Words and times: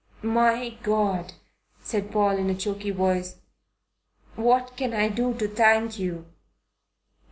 "My 0.23 0.71
God!" 0.81 1.33
said 1.79 2.11
Paul 2.11 2.39
in 2.39 2.49
a 2.49 2.55
choky 2.55 2.89
voice. 2.89 3.35
"What 4.35 4.75
can 4.75 4.95
I 4.95 5.09
do 5.09 5.35
to 5.35 5.47
thank 5.47 5.99
you?" 5.99 6.25